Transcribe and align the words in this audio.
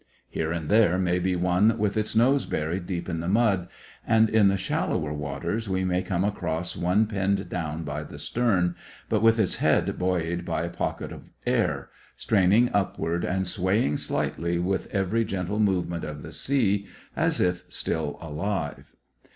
Here 0.31 0.51
and 0.51 0.67
there 0.67 0.97
may 0.97 1.19
be 1.19 1.35
one 1.35 1.77
with 1.77 1.95
its 1.95 2.15
nose 2.15 2.47
buried 2.47 2.87
deep 2.87 3.07
in 3.07 3.19
the 3.19 3.27
mud; 3.27 3.67
and 4.03 4.31
in 4.31 4.47
the 4.47 4.57
shallower 4.57 5.13
waters 5.13 5.69
we 5.69 5.85
may 5.85 6.01
come 6.01 6.23
across 6.23 6.75
one 6.75 7.05
pinned 7.05 7.49
down 7.49 7.83
by 7.83 8.01
the 8.03 8.17
stern, 8.17 8.73
but 9.09 9.21
with 9.21 9.37
its 9.37 9.57
head 9.57 9.99
buoyed 9.99 10.43
by 10.43 10.63
a 10.63 10.71
pocket 10.71 11.11
of 11.11 11.29
air, 11.45 11.89
straining 12.17 12.71
upward 12.73 13.23
and 13.23 13.45
swaying 13.45 13.97
slightly 13.97 14.57
with 14.57 14.87
every 14.91 15.23
gentle 15.23 15.59
movement 15.59 16.03
of 16.03 16.23
the 16.23 16.31
sea, 16.31 16.87
as 17.15 17.39
if 17.39 17.63
still 17.69 18.17
alive. 18.21 18.95